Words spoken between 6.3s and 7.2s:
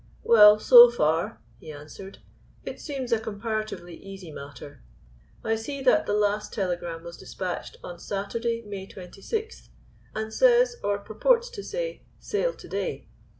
telegram was